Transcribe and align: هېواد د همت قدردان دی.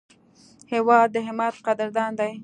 هېواد 0.71 1.07
د 1.15 1.17
همت 1.27 1.55
قدردان 1.65 2.11
دی. 2.19 2.31